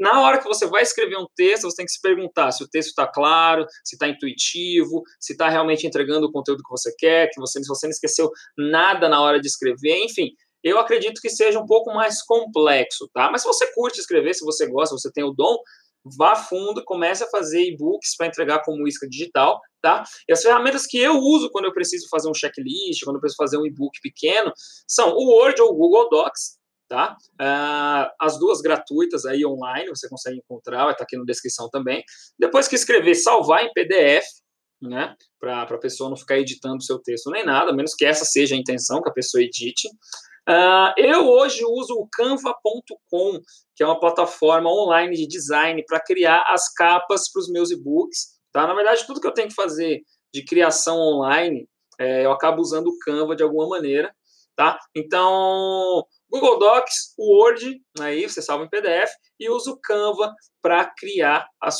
na 0.00 0.20
hora 0.22 0.38
que 0.38 0.48
você 0.48 0.66
vai 0.66 0.82
escrever 0.82 1.16
um 1.16 1.26
texto, 1.36 1.62
você 1.62 1.76
tem 1.76 1.86
que 1.86 1.92
se 1.92 2.00
perguntar 2.00 2.50
se 2.52 2.64
o 2.64 2.68
texto 2.68 2.88
está 2.88 3.06
claro, 3.06 3.64
se 3.84 3.94
está 3.96 4.08
intuitivo, 4.08 5.02
se 5.20 5.32
está 5.32 5.48
realmente 5.48 5.86
entregando 5.86 6.26
o 6.26 6.32
conteúdo 6.32 6.62
que 6.62 6.70
você 6.70 6.92
quer, 6.96 7.28
que 7.30 7.40
você, 7.40 7.62
se 7.62 7.68
você 7.68 7.86
não 7.86 7.92
esqueceu 7.92 8.30
nada 8.56 9.08
na 9.08 9.20
hora 9.20 9.40
de 9.40 9.46
escrever, 9.46 9.98
enfim. 10.04 10.30
Eu 10.62 10.78
acredito 10.78 11.20
que 11.20 11.30
seja 11.30 11.60
um 11.60 11.66
pouco 11.66 11.94
mais 11.94 12.22
complexo, 12.22 13.08
tá? 13.14 13.30
Mas 13.30 13.42
se 13.42 13.46
você 13.46 13.72
curte 13.72 14.00
escrever, 14.00 14.34
se 14.34 14.44
você 14.44 14.66
gosta, 14.66 14.96
se 14.96 15.02
você 15.02 15.12
tem 15.12 15.22
o 15.22 15.32
dom, 15.32 15.56
vá 16.16 16.34
fundo, 16.34 16.82
comece 16.84 17.24
a 17.24 17.28
fazer 17.28 17.62
e-books 17.62 18.16
para 18.16 18.26
entregar 18.26 18.62
como 18.64 18.86
isca 18.86 19.08
digital, 19.08 19.60
tá? 19.80 20.02
E 20.28 20.32
as 20.32 20.42
ferramentas 20.42 20.86
que 20.86 20.98
eu 20.98 21.16
uso 21.16 21.50
quando 21.50 21.66
eu 21.66 21.72
preciso 21.72 22.08
fazer 22.10 22.28
um 22.28 22.34
checklist, 22.34 23.04
quando 23.04 23.16
eu 23.16 23.20
preciso 23.20 23.36
fazer 23.36 23.58
um 23.58 23.66
e-book 23.66 23.98
pequeno, 24.02 24.52
são 24.86 25.10
o 25.10 25.30
Word 25.30 25.60
ou 25.60 25.70
o 25.70 25.76
Google 25.76 26.08
Docs, 26.08 26.57
tá? 26.88 27.16
Uh, 27.40 28.10
as 28.18 28.38
duas 28.38 28.60
gratuitas 28.60 29.24
aí 29.24 29.44
online, 29.44 29.88
você 29.88 30.08
consegue 30.08 30.38
encontrar, 30.38 30.84
vai 30.84 30.92
estar 30.92 31.04
aqui 31.04 31.16
na 31.16 31.24
descrição 31.24 31.68
também. 31.68 32.02
Depois 32.38 32.66
que 32.66 32.74
escrever, 32.74 33.14
salvar 33.14 33.64
em 33.64 33.72
PDF, 33.72 34.24
né? 34.80 35.14
Para 35.40 35.62
a 35.62 35.78
pessoa 35.78 36.08
não 36.08 36.16
ficar 36.16 36.38
editando 36.38 36.76
o 36.76 36.82
seu 36.82 36.98
texto 36.98 37.30
nem 37.30 37.44
nada, 37.44 37.70
a 37.70 37.74
menos 37.74 37.94
que 37.94 38.04
essa 38.04 38.24
seja 38.24 38.54
a 38.54 38.58
intenção, 38.58 39.02
que 39.02 39.10
a 39.10 39.12
pessoa 39.12 39.42
edite. 39.42 39.88
Uh, 40.48 40.92
eu 40.96 41.28
hoje 41.28 41.62
uso 41.64 41.92
o 41.94 42.08
canva.com, 42.10 43.40
que 43.76 43.82
é 43.82 43.86
uma 43.86 44.00
plataforma 44.00 44.70
online 44.70 45.14
de 45.14 45.26
design 45.26 45.84
para 45.86 46.00
criar 46.00 46.42
as 46.48 46.72
capas 46.72 47.30
para 47.30 47.40
os 47.40 47.50
meus 47.50 47.70
e-books. 47.70 48.38
Tá? 48.50 48.66
Na 48.66 48.74
verdade, 48.74 49.06
tudo 49.06 49.20
que 49.20 49.26
eu 49.26 49.34
tenho 49.34 49.48
que 49.48 49.54
fazer 49.54 50.00
de 50.32 50.44
criação 50.44 50.98
online, 50.98 51.68
é, 51.98 52.24
eu 52.24 52.32
acabo 52.32 52.62
usando 52.62 52.86
o 52.86 52.98
Canva 52.98 53.36
de 53.36 53.42
alguma 53.42 53.68
maneira. 53.68 54.10
tá? 54.56 54.78
Então, 54.96 56.04
Google 56.30 56.58
Docs, 56.58 57.14
Word, 57.18 57.80
aí 58.00 58.28
você 58.28 58.42
salva 58.42 58.64
em 58.64 58.68
PDF 58.68 59.10
e 59.40 59.48
usa 59.48 59.70
o 59.70 59.80
Canva 59.80 60.32
para 60.62 60.92
criar 60.98 61.46
as 61.62 61.78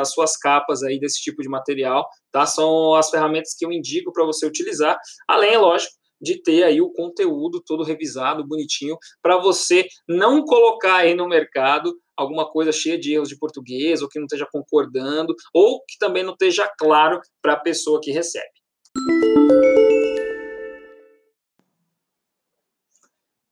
as 0.00 0.12
suas 0.12 0.36
capas 0.36 0.82
aí 0.82 0.98
desse 1.00 1.20
tipo 1.20 1.42
de 1.42 1.48
material, 1.48 2.06
tá? 2.30 2.46
São 2.46 2.94
as 2.94 3.10
ferramentas 3.10 3.54
que 3.58 3.64
eu 3.64 3.72
indico 3.72 4.12
para 4.12 4.24
você 4.24 4.46
utilizar, 4.46 4.96
além, 5.26 5.56
lógico, 5.56 5.92
de 6.20 6.40
ter 6.42 6.64
aí 6.64 6.80
o 6.80 6.92
conteúdo 6.92 7.62
todo 7.64 7.84
revisado, 7.84 8.46
bonitinho, 8.46 8.96
para 9.22 9.38
você 9.38 9.86
não 10.08 10.44
colocar 10.44 10.96
aí 10.96 11.14
no 11.14 11.28
mercado 11.28 11.94
alguma 12.16 12.50
coisa 12.50 12.72
cheia 12.72 12.98
de 12.98 13.14
erros 13.14 13.28
de 13.28 13.38
português, 13.38 14.02
ou 14.02 14.08
que 14.08 14.18
não 14.18 14.26
esteja 14.26 14.46
concordando, 14.50 15.34
ou 15.54 15.80
que 15.86 15.96
também 15.98 16.24
não 16.24 16.32
esteja 16.32 16.68
claro 16.78 17.20
para 17.40 17.52
a 17.52 17.60
pessoa 17.60 18.00
que 18.02 18.10
recebe. 18.10 18.48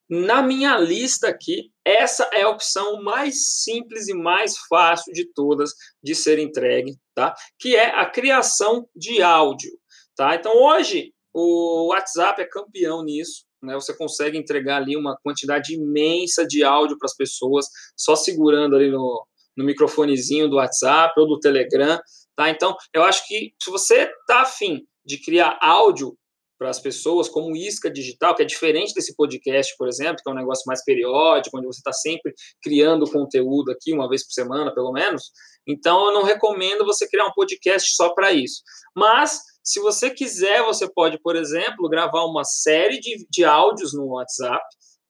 Na 0.08 0.40
minha 0.40 0.78
lista 0.78 1.28
aqui, 1.28 1.70
essa 1.84 2.30
é 2.32 2.42
a 2.42 2.48
opção 2.48 3.02
mais 3.02 3.62
simples 3.62 4.06
e 4.06 4.14
mais 4.14 4.56
fácil 4.68 5.12
de 5.12 5.26
todas 5.32 5.72
de 6.02 6.14
ser 6.14 6.38
entregue, 6.38 6.96
tá? 7.14 7.34
Que 7.58 7.74
é 7.74 7.94
a 7.94 8.06
criação 8.08 8.88
de 8.94 9.20
áudio, 9.20 9.72
tá? 10.16 10.36
Então 10.36 10.52
hoje 10.56 11.12
o 11.34 11.88
WhatsApp 11.88 12.40
é 12.40 12.48
campeão 12.48 13.02
nisso, 13.04 13.44
né? 13.60 13.74
Você 13.74 13.96
consegue 13.96 14.38
entregar 14.38 14.76
ali 14.76 14.96
uma 14.96 15.16
quantidade 15.24 15.74
imensa 15.74 16.46
de 16.46 16.62
áudio 16.62 16.96
para 16.98 17.06
as 17.06 17.16
pessoas 17.16 17.66
só 17.96 18.14
segurando 18.14 18.76
ali 18.76 18.90
no, 18.90 19.26
no 19.56 19.64
microfonezinho 19.64 20.48
do 20.48 20.56
WhatsApp 20.56 21.18
ou 21.18 21.26
do 21.26 21.40
Telegram, 21.40 22.00
tá? 22.36 22.48
Então 22.48 22.76
eu 22.94 23.02
acho 23.02 23.26
que 23.26 23.52
se 23.60 23.70
você 23.72 24.08
tá 24.28 24.42
afim 24.42 24.86
de 25.04 25.20
criar 25.20 25.58
áudio 25.60 26.16
para 26.58 26.70
as 26.70 26.80
pessoas, 26.80 27.28
como 27.28 27.56
isca 27.56 27.90
digital, 27.90 28.34
que 28.34 28.42
é 28.42 28.46
diferente 28.46 28.94
desse 28.94 29.14
podcast, 29.14 29.74
por 29.76 29.88
exemplo, 29.88 30.16
que 30.22 30.28
é 30.28 30.32
um 30.32 30.36
negócio 30.36 30.64
mais 30.66 30.82
periódico, 30.84 31.56
onde 31.58 31.66
você 31.66 31.78
está 31.78 31.92
sempre 31.92 32.34
criando 32.62 33.10
conteúdo 33.10 33.70
aqui, 33.70 33.92
uma 33.92 34.08
vez 34.08 34.24
por 34.24 34.32
semana, 34.32 34.74
pelo 34.74 34.92
menos. 34.92 35.30
Então, 35.66 36.06
eu 36.06 36.12
não 36.12 36.22
recomendo 36.22 36.84
você 36.84 37.08
criar 37.08 37.26
um 37.26 37.32
podcast 37.32 37.94
só 37.94 38.14
para 38.14 38.32
isso. 38.32 38.62
Mas, 38.94 39.40
se 39.62 39.80
você 39.80 40.10
quiser, 40.10 40.62
você 40.62 40.90
pode, 40.90 41.18
por 41.20 41.36
exemplo, 41.36 41.88
gravar 41.88 42.24
uma 42.24 42.44
série 42.44 43.00
de, 43.00 43.26
de 43.28 43.44
áudios 43.44 43.92
no 43.92 44.06
WhatsApp. 44.06 44.64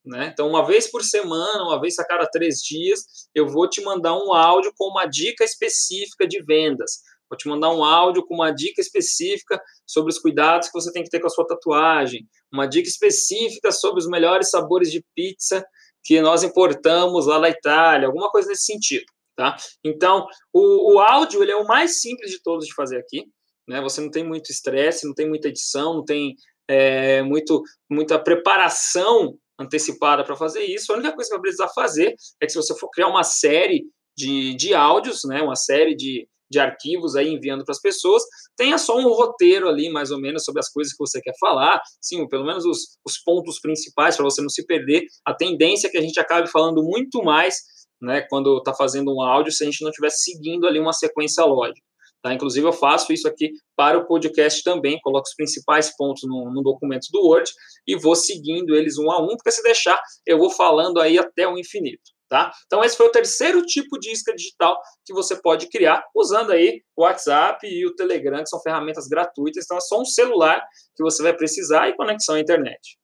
Né? 0.04 0.30
Então, 0.32 0.48
uma 0.48 0.64
vez 0.64 0.90
por 0.90 1.02
semana, 1.02 1.64
uma 1.64 1.80
vez 1.80 1.98
a 1.98 2.04
cada 2.04 2.26
três 2.26 2.60
dias, 2.60 3.00
eu 3.34 3.48
vou 3.48 3.68
te 3.68 3.82
mandar 3.82 4.16
um 4.16 4.32
áudio 4.32 4.72
com 4.76 4.88
uma 4.88 5.04
dica 5.04 5.44
específica 5.44 6.26
de 6.26 6.42
vendas 6.42 7.00
Vou 7.28 7.36
te 7.36 7.48
mandar 7.48 7.70
um 7.70 7.84
áudio 7.84 8.24
com 8.24 8.34
uma 8.34 8.50
dica 8.50 8.80
específica 8.80 9.60
sobre 9.86 10.12
os 10.12 10.18
cuidados 10.18 10.68
que 10.68 10.78
você 10.78 10.92
tem 10.92 11.02
que 11.02 11.10
ter 11.10 11.20
com 11.20 11.26
a 11.26 11.30
sua 11.30 11.46
tatuagem, 11.46 12.26
uma 12.52 12.66
dica 12.66 12.88
específica 12.88 13.72
sobre 13.72 14.00
os 14.00 14.08
melhores 14.08 14.50
sabores 14.50 14.90
de 14.90 15.04
pizza 15.14 15.64
que 16.04 16.20
nós 16.20 16.44
importamos 16.44 17.26
lá 17.26 17.38
da 17.38 17.50
Itália, 17.50 18.06
alguma 18.06 18.30
coisa 18.30 18.48
nesse 18.48 18.64
sentido, 18.64 19.06
tá? 19.34 19.56
Então, 19.84 20.26
o, 20.52 20.94
o 20.94 21.00
áudio 21.00 21.42
ele 21.42 21.50
é 21.50 21.56
o 21.56 21.66
mais 21.66 22.00
simples 22.00 22.30
de 22.30 22.40
todos 22.42 22.66
de 22.66 22.74
fazer 22.74 22.98
aqui, 22.98 23.24
né? 23.68 23.80
Você 23.80 24.00
não 24.00 24.10
tem 24.10 24.24
muito 24.24 24.50
estresse, 24.50 25.06
não 25.06 25.14
tem 25.14 25.28
muita 25.28 25.48
edição, 25.48 25.94
não 25.94 26.04
tem 26.04 26.36
é, 26.68 27.22
muito, 27.22 27.62
muita 27.90 28.18
preparação 28.18 29.36
antecipada 29.58 30.22
para 30.24 30.36
fazer 30.36 30.64
isso. 30.64 30.92
A 30.92 30.96
única 30.96 31.12
coisa 31.12 31.28
que 31.28 31.34
vai 31.34 31.42
precisar 31.42 31.68
fazer 31.68 32.14
é 32.40 32.46
que 32.46 32.52
se 32.52 32.58
você 32.58 32.76
for 32.78 32.88
criar 32.90 33.08
uma 33.08 33.24
série 33.24 33.84
de, 34.16 34.54
de 34.54 34.74
áudios, 34.74 35.22
né, 35.24 35.42
uma 35.42 35.56
série 35.56 35.94
de, 35.94 36.28
de 36.50 36.58
arquivos 36.58 37.16
aí 37.16 37.28
enviando 37.28 37.64
para 37.64 37.72
as 37.72 37.80
pessoas, 37.80 38.22
tenha 38.56 38.78
só 38.78 38.96
um 38.96 39.08
roteiro 39.08 39.68
ali, 39.68 39.90
mais 39.90 40.10
ou 40.10 40.20
menos, 40.20 40.44
sobre 40.44 40.60
as 40.60 40.70
coisas 40.70 40.92
que 40.92 40.98
você 40.98 41.20
quer 41.20 41.34
falar, 41.40 41.80
sim, 42.00 42.26
pelo 42.28 42.44
menos 42.44 42.64
os, 42.64 42.98
os 43.04 43.18
pontos 43.18 43.60
principais 43.60 44.16
para 44.16 44.24
você 44.24 44.40
não 44.40 44.48
se 44.48 44.64
perder. 44.64 45.04
A 45.24 45.34
tendência 45.34 45.88
é 45.88 45.90
que 45.90 45.98
a 45.98 46.02
gente 46.02 46.18
acabe 46.18 46.50
falando 46.50 46.82
muito 46.82 47.22
mais, 47.22 47.56
né, 48.00 48.22
quando 48.28 48.58
está 48.58 48.74
fazendo 48.74 49.14
um 49.14 49.22
áudio, 49.22 49.52
se 49.52 49.64
a 49.64 49.66
gente 49.66 49.82
não 49.82 49.90
estiver 49.90 50.10
seguindo 50.10 50.66
ali 50.66 50.78
uma 50.78 50.92
sequência 50.92 51.44
lógica. 51.44 51.86
Tá? 52.22 52.34
Inclusive, 52.34 52.66
eu 52.66 52.72
faço 52.72 53.12
isso 53.12 53.28
aqui 53.28 53.52
para 53.76 53.98
o 53.98 54.06
podcast 54.06 54.62
também, 54.62 54.98
coloco 55.00 55.28
os 55.28 55.34
principais 55.34 55.94
pontos 55.96 56.22
no, 56.24 56.52
no 56.52 56.62
documento 56.62 57.06
do 57.12 57.20
Word 57.20 57.50
e 57.86 57.96
vou 57.96 58.16
seguindo 58.16 58.74
eles 58.74 58.98
um 58.98 59.10
a 59.10 59.22
um, 59.22 59.28
porque 59.36 59.52
se 59.52 59.62
deixar, 59.62 59.96
eu 60.26 60.38
vou 60.38 60.50
falando 60.50 61.00
aí 61.00 61.18
até 61.18 61.46
o 61.46 61.58
infinito. 61.58 62.15
Tá? 62.28 62.52
Então, 62.66 62.82
esse 62.82 62.96
foi 62.96 63.06
o 63.06 63.12
terceiro 63.12 63.62
tipo 63.62 63.98
de 64.00 64.10
isca 64.10 64.34
digital 64.34 64.76
que 65.04 65.12
você 65.12 65.40
pode 65.40 65.68
criar 65.68 66.04
usando 66.14 66.50
aí 66.50 66.82
o 66.96 67.02
WhatsApp 67.02 67.64
e 67.64 67.86
o 67.86 67.94
Telegram, 67.94 68.42
que 68.42 68.48
são 68.48 68.60
ferramentas 68.60 69.06
gratuitas. 69.06 69.64
Então, 69.64 69.76
é 69.76 69.80
só 69.80 70.00
um 70.00 70.04
celular 70.04 70.60
que 70.96 71.04
você 71.04 71.22
vai 71.22 71.32
precisar 71.36 71.88
e 71.88 71.96
conexão 71.96 72.34
à 72.34 72.40
internet. 72.40 72.98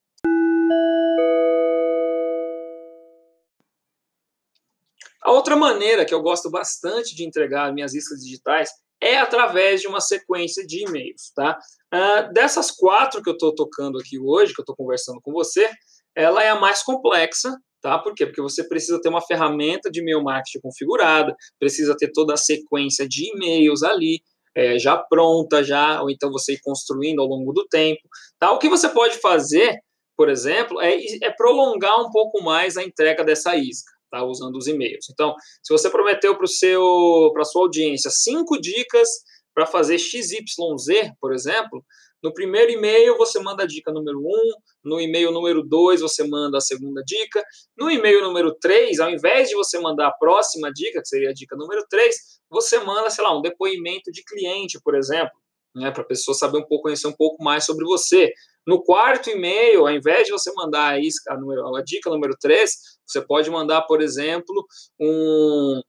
A 5.23 5.31
outra 5.31 5.55
maneira 5.55 6.05
que 6.05 6.13
eu 6.13 6.21
gosto 6.21 6.51
bastante 6.51 7.15
de 7.15 7.25
entregar 7.25 7.73
minhas 7.73 7.95
iscas 7.95 8.19
digitais 8.19 8.71
é 9.01 9.19
através 9.19 9.81
de 9.81 9.87
uma 9.87 10.01
sequência 10.01 10.67
de 10.67 10.85
e-mails. 10.85 11.33
Tá? 11.35 11.59
Uh, 11.95 12.33
dessas 12.33 12.73
quatro 12.73 13.23
que 13.23 13.31
eu 13.31 13.35
estou 13.35 13.55
tocando 13.55 13.99
aqui 13.99 14.19
hoje, 14.19 14.53
que 14.53 14.61
eu 14.61 14.65
estou 14.65 14.77
conversando 14.77 15.21
com 15.23 15.33
você, 15.33 15.71
ela 16.15 16.43
é 16.43 16.51
a 16.51 16.59
mais 16.59 16.83
complexa, 16.83 17.57
Tá? 17.83 17.99
Por 17.99 18.15
quê? 18.15 18.25
Porque 18.25 18.41
você 18.41 18.63
precisa 18.63 19.01
ter 19.03 19.09
uma 19.09 19.21
ferramenta 19.21 19.91
de 19.91 20.01
e-mail 20.01 20.23
marketing 20.23 20.61
configurada, 20.61 21.35
precisa 21.59 21.97
ter 21.97 22.13
toda 22.13 22.35
a 22.35 22.37
sequência 22.37 23.09
de 23.09 23.29
e-mails 23.29 23.83
ali, 23.83 24.21
é, 24.55 24.79
já 24.79 24.97
pronta, 24.97 25.65
já, 25.65 26.01
ou 26.01 26.09
então 26.09 26.31
você 26.31 26.53
ir 26.53 26.61
construindo 26.63 27.21
ao 27.21 27.27
longo 27.27 27.53
do 27.53 27.67
tempo. 27.67 28.03
Tá? 28.39 28.53
O 28.53 28.59
que 28.59 28.69
você 28.69 28.89
pode 28.89 29.19
fazer, 29.19 29.81
por 30.17 30.29
exemplo, 30.29 30.81
é, 30.81 30.97
é 31.25 31.31
prolongar 31.33 32.01
um 32.01 32.11
pouco 32.11 32.41
mais 32.41 32.77
a 32.77 32.85
entrega 32.85 33.25
dessa 33.25 33.57
isca, 33.57 33.91
tá? 34.09 34.25
usando 34.25 34.57
os 34.57 34.69
e-mails. 34.69 35.07
Então, 35.11 35.35
se 35.61 35.73
você 35.73 35.91
prometeu 35.91 36.37
para 36.37 36.45
a 36.45 37.45
sua 37.45 37.63
audiência 37.63 38.11
cinco 38.13 38.61
dicas 38.61 39.09
para 39.53 39.67
fazer 39.67 39.99
XYZ, 39.99 41.11
por 41.21 41.33
exemplo, 41.33 41.85
no 42.23 42.33
primeiro 42.33 42.71
e-mail, 42.71 43.17
você 43.17 43.41
manda 43.41 43.65
a 43.65 43.67
dica 43.67 43.91
número 43.91 44.19
1, 44.19 44.23
um, 44.23 44.53
no 44.85 45.01
e-mail 45.01 45.33
número 45.33 45.63
2, 45.63 46.01
você 46.01 46.27
manda 46.27 46.59
a 46.59 46.61
segunda 46.61 47.03
dica. 47.05 47.43
No 47.77 47.91
e-mail 47.91 48.23
número 48.23 48.55
3, 48.61 49.01
ao 49.01 49.11
invés 49.11 49.49
de 49.49 49.57
você 49.57 49.79
mandar 49.81 50.09
a 50.09 50.13
próxima 50.13 50.73
dica, 50.73 51.01
que 51.01 51.09
seria 51.09 51.31
a 51.31 51.35
dica 51.35 51.57
número 51.57 51.85
3, 51.91 52.15
você 52.49 52.79
manda, 52.79 53.11
sei 53.11 53.25
lá, 53.25 53.37
um 53.37 53.43
depoimento 53.43 54.13
de 54.13 54.23
cliente, 54.23 54.79
por 54.83 54.95
exemplo, 54.95 55.33
né, 55.75 55.91
para 55.91 56.03
a 56.03 56.07
pessoa 56.07 56.35
saber 56.35 56.59
um 56.59 56.67
pouco, 56.67 56.85
conhecer 56.85 57.09
um 57.09 57.17
pouco 57.17 57.43
mais 57.43 57.65
sobre 57.65 57.85
você. 57.85 58.33
No 58.67 58.85
quarto 58.85 59.29
e-mail, 59.29 59.81
ao 59.81 59.91
invés 59.91 60.27
de 60.27 60.33
você 60.33 60.53
mandar 60.55 60.95
a, 61.29 61.37
número, 61.37 61.75
a 61.75 61.83
dica 61.83 62.09
número 62.09 62.37
3, 62.41 62.71
você 63.05 63.21
pode 63.21 63.51
mandar, 63.51 63.83
por 63.83 64.01
exemplo, 64.01 64.65
um, 65.01 65.81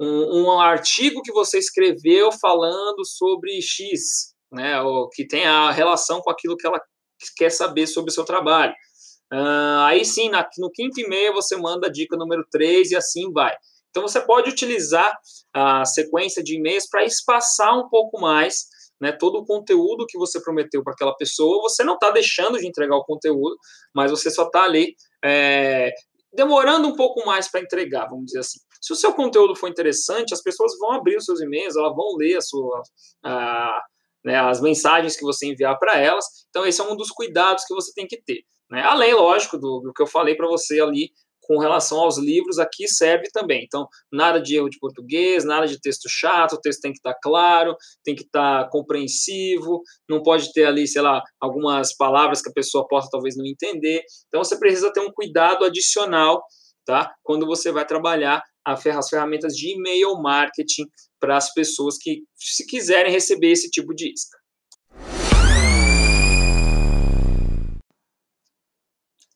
um, 0.00 0.42
um 0.42 0.60
artigo 0.60 1.20
que 1.22 1.32
você 1.32 1.58
escreveu 1.58 2.32
falando 2.32 3.04
sobre 3.04 3.60
X, 3.60 4.33
né, 4.54 4.80
ou 4.80 5.08
que 5.10 5.26
tem 5.26 5.44
a 5.44 5.70
relação 5.70 6.20
com 6.20 6.30
aquilo 6.30 6.56
que 6.56 6.66
ela 6.66 6.80
quer 7.36 7.50
saber 7.50 7.86
sobre 7.86 8.10
o 8.10 8.14
seu 8.14 8.24
trabalho. 8.24 8.72
Uh, 9.32 9.80
aí 9.86 10.04
sim, 10.04 10.28
na, 10.28 10.48
no 10.58 10.70
quinto 10.70 11.00
e-mail 11.00 11.32
você 11.32 11.56
manda 11.56 11.88
a 11.88 11.90
dica 11.90 12.16
número 12.16 12.44
3 12.50 12.92
e 12.92 12.96
assim 12.96 13.32
vai. 13.32 13.54
Então 13.90 14.02
você 14.02 14.20
pode 14.20 14.50
utilizar 14.50 15.16
a 15.52 15.84
sequência 15.84 16.42
de 16.42 16.56
e-mails 16.56 16.88
para 16.88 17.04
espaçar 17.04 17.78
um 17.78 17.88
pouco 17.88 18.20
mais 18.20 18.66
né, 19.00 19.12
todo 19.12 19.36
o 19.36 19.44
conteúdo 19.44 20.06
que 20.08 20.18
você 20.18 20.40
prometeu 20.40 20.82
para 20.82 20.92
aquela 20.92 21.14
pessoa. 21.16 21.62
Você 21.62 21.84
não 21.84 21.94
está 21.94 22.10
deixando 22.10 22.58
de 22.58 22.66
entregar 22.66 22.96
o 22.96 23.04
conteúdo, 23.04 23.56
mas 23.94 24.10
você 24.10 24.30
só 24.30 24.46
está 24.46 24.64
ali 24.64 24.94
é, 25.24 25.92
demorando 26.32 26.88
um 26.88 26.96
pouco 26.96 27.24
mais 27.24 27.50
para 27.50 27.60
entregar, 27.60 28.08
vamos 28.08 28.26
dizer 28.26 28.40
assim. 28.40 28.58
Se 28.80 28.92
o 28.92 28.96
seu 28.96 29.14
conteúdo 29.14 29.54
for 29.56 29.68
interessante, 29.68 30.34
as 30.34 30.42
pessoas 30.42 30.76
vão 30.78 30.92
abrir 30.92 31.16
os 31.16 31.24
seus 31.24 31.40
e-mails, 31.40 31.76
elas 31.76 31.94
vão 31.94 32.16
ler 32.16 32.36
a 32.36 32.40
sua, 32.40 32.82
a, 33.24 33.80
né, 34.24 34.36
as 34.36 34.60
mensagens 34.60 35.16
que 35.16 35.22
você 35.22 35.46
enviar 35.46 35.78
para 35.78 35.98
elas. 35.98 36.24
Então, 36.48 36.66
esse 36.66 36.80
é 36.80 36.84
um 36.84 36.96
dos 36.96 37.10
cuidados 37.10 37.64
que 37.64 37.74
você 37.74 37.92
tem 37.92 38.06
que 38.06 38.22
ter. 38.22 38.42
Né? 38.70 38.82
Além, 38.82 39.14
lógico, 39.14 39.58
do, 39.58 39.80
do 39.80 39.92
que 39.92 40.02
eu 40.02 40.06
falei 40.06 40.34
para 40.34 40.48
você 40.48 40.80
ali 40.80 41.10
com 41.46 41.58
relação 41.58 42.00
aos 42.00 42.16
livros, 42.16 42.58
aqui 42.58 42.88
serve 42.88 43.28
também. 43.30 43.62
Então, 43.64 43.86
nada 44.10 44.40
de 44.40 44.56
erro 44.56 44.70
de 44.70 44.78
português, 44.78 45.44
nada 45.44 45.66
de 45.66 45.78
texto 45.78 46.08
chato, 46.08 46.54
o 46.54 46.60
texto 46.60 46.80
tem 46.80 46.90
que 46.90 46.98
estar 46.98 47.12
tá 47.12 47.18
claro, 47.22 47.76
tem 48.02 48.14
que 48.14 48.22
estar 48.22 48.64
tá 48.64 48.70
compreensivo, 48.70 49.82
não 50.08 50.22
pode 50.22 50.52
ter 50.52 50.64
ali, 50.64 50.88
sei 50.88 51.02
lá, 51.02 51.22
algumas 51.38 51.94
palavras 51.94 52.40
que 52.40 52.48
a 52.48 52.52
pessoa 52.52 52.86
possa 52.88 53.08
talvez 53.10 53.36
não 53.36 53.44
entender. 53.44 54.02
Então, 54.28 54.42
você 54.42 54.58
precisa 54.58 54.92
ter 54.92 55.00
um 55.00 55.12
cuidado 55.12 55.64
adicional, 55.64 56.42
tá? 56.84 57.14
Quando 57.22 57.46
você 57.46 57.72
vai 57.72 57.86
trabalhar 57.86 58.42
as 58.64 59.08
ferramentas 59.08 59.54
de 59.54 59.74
e-mail 59.74 60.14
marketing 60.16 60.86
para 61.20 61.36
as 61.36 61.52
pessoas 61.52 61.96
que, 61.98 62.22
se 62.36 62.66
quiserem 62.66 63.12
receber 63.12 63.52
esse 63.52 63.70
tipo 63.70 63.94
de 63.94 64.12
isca. 64.12 64.38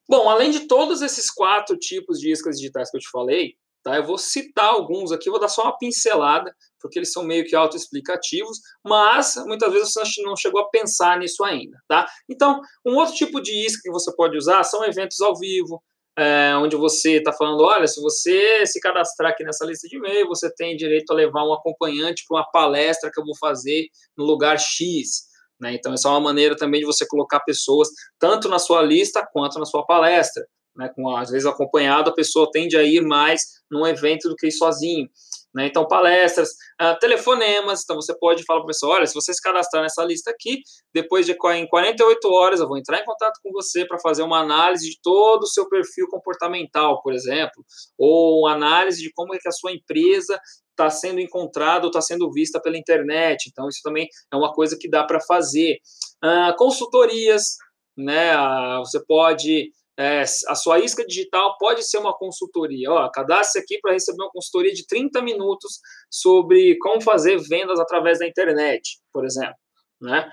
Bom, 0.08 0.28
além 0.30 0.50
de 0.50 0.60
todos 0.66 1.02
esses 1.02 1.30
quatro 1.30 1.76
tipos 1.76 2.18
de 2.18 2.32
iscas 2.32 2.56
digitais 2.56 2.90
que 2.90 2.96
eu 2.96 3.00
te 3.00 3.10
falei, 3.10 3.54
Tá? 3.82 3.96
Eu 3.96 4.04
vou 4.04 4.18
citar 4.18 4.66
alguns 4.66 5.12
aqui, 5.12 5.30
vou 5.30 5.40
dar 5.40 5.48
só 5.48 5.62
uma 5.62 5.78
pincelada, 5.78 6.54
porque 6.80 6.98
eles 6.98 7.12
são 7.12 7.22
meio 7.22 7.46
que 7.46 7.54
autoexplicativos, 7.54 8.58
mas 8.84 9.34
muitas 9.46 9.72
vezes 9.72 9.92
você 9.92 10.22
não 10.22 10.36
chegou 10.36 10.60
a 10.60 10.68
pensar 10.68 11.18
nisso 11.18 11.44
ainda. 11.44 11.78
Tá? 11.88 12.06
Então, 12.28 12.60
um 12.84 12.96
outro 12.96 13.14
tipo 13.14 13.40
de 13.40 13.52
isca 13.64 13.80
que 13.82 13.90
você 13.90 14.14
pode 14.14 14.36
usar 14.36 14.64
são 14.64 14.84
eventos 14.84 15.20
ao 15.20 15.36
vivo, 15.38 15.82
é, 16.18 16.56
onde 16.56 16.74
você 16.74 17.18
está 17.18 17.32
falando, 17.32 17.62
olha, 17.62 17.86
se 17.86 18.00
você 18.00 18.66
se 18.66 18.80
cadastrar 18.80 19.30
aqui 19.30 19.44
nessa 19.44 19.64
lista 19.64 19.86
de 19.86 19.96
e-mail, 19.96 20.26
você 20.26 20.52
tem 20.52 20.76
direito 20.76 21.12
a 21.12 21.14
levar 21.14 21.44
um 21.46 21.52
acompanhante 21.52 22.24
para 22.26 22.38
uma 22.38 22.50
palestra 22.50 23.08
que 23.12 23.20
eu 23.20 23.24
vou 23.24 23.36
fazer 23.36 23.86
no 24.16 24.24
lugar 24.24 24.58
X. 24.58 25.28
Né? 25.60 25.74
Então, 25.74 25.92
essa 25.92 26.08
é 26.08 26.10
uma 26.10 26.20
maneira 26.20 26.56
também 26.56 26.80
de 26.80 26.86
você 26.86 27.06
colocar 27.06 27.38
pessoas 27.40 27.88
tanto 28.18 28.48
na 28.48 28.58
sua 28.58 28.82
lista 28.82 29.24
quanto 29.32 29.60
na 29.60 29.64
sua 29.64 29.86
palestra. 29.86 30.44
Né? 30.76 30.90
Com, 30.92 31.08
às 31.16 31.30
vezes, 31.30 31.46
acompanhado, 31.46 32.10
a 32.10 32.14
pessoa 32.14 32.50
tende 32.50 32.76
a 32.76 32.82
ir 32.82 33.00
mais 33.00 33.42
num 33.70 33.86
evento 33.86 34.28
do 34.28 34.34
que 34.34 34.48
ir 34.48 34.52
sozinho. 34.52 35.08
Né? 35.58 35.66
Então, 35.66 35.88
palestras, 35.88 36.50
uh, 36.80 36.96
telefonemas. 37.00 37.82
Então, 37.82 37.96
você 37.96 38.16
pode 38.16 38.44
falar 38.44 38.60
para 38.60 38.66
a 38.66 38.72
pessoa: 38.72 38.94
olha, 38.94 39.06
se 39.08 39.14
você 39.14 39.34
se 39.34 39.42
cadastrar 39.42 39.82
nessa 39.82 40.04
lista 40.04 40.30
aqui, 40.30 40.60
depois 40.94 41.26
de 41.26 41.32
em 41.32 41.66
48 41.66 42.28
horas 42.28 42.60
eu 42.60 42.68
vou 42.68 42.78
entrar 42.78 43.00
em 43.00 43.04
contato 43.04 43.40
com 43.42 43.50
você 43.50 43.84
para 43.84 43.98
fazer 43.98 44.22
uma 44.22 44.38
análise 44.38 44.88
de 44.88 44.96
todo 45.02 45.42
o 45.42 45.48
seu 45.48 45.68
perfil 45.68 46.06
comportamental, 46.08 47.02
por 47.02 47.12
exemplo, 47.12 47.64
ou 47.98 48.46
análise 48.46 49.02
de 49.02 49.10
como 49.12 49.34
é 49.34 49.38
que 49.38 49.48
a 49.48 49.52
sua 49.52 49.72
empresa 49.72 50.38
está 50.70 50.88
sendo 50.90 51.18
encontrada 51.18 51.86
ou 51.86 51.88
está 51.88 52.00
sendo 52.00 52.30
vista 52.30 52.60
pela 52.62 52.78
internet. 52.78 53.48
Então, 53.50 53.68
isso 53.68 53.80
também 53.82 54.06
é 54.32 54.36
uma 54.36 54.52
coisa 54.52 54.76
que 54.78 54.88
dá 54.88 55.02
para 55.02 55.18
fazer. 55.20 55.78
Uh, 56.24 56.54
consultorias, 56.56 57.56
né? 57.96 58.36
Uh, 58.38 58.78
você 58.78 59.04
pode 59.04 59.72
é, 59.98 60.22
a 60.22 60.54
sua 60.54 60.78
isca 60.78 61.04
digital 61.04 61.56
pode 61.58 61.82
ser 61.82 61.98
uma 61.98 62.16
consultoria. 62.16 62.90
Ó, 62.90 63.10
cadastre 63.10 63.60
aqui 63.60 63.80
para 63.80 63.92
receber 63.92 64.22
uma 64.22 64.30
consultoria 64.30 64.72
de 64.72 64.86
30 64.86 65.20
minutos 65.22 65.80
sobre 66.08 66.78
como 66.78 67.02
fazer 67.02 67.36
vendas 67.48 67.80
através 67.80 68.20
da 68.20 68.26
internet, 68.26 69.00
por 69.12 69.24
exemplo. 69.24 69.56
Né? 70.00 70.30